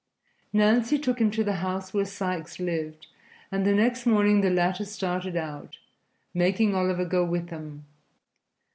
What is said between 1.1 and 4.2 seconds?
him to the house where Sikes lived, and the next